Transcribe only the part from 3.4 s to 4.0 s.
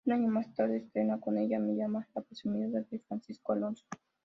Alonso.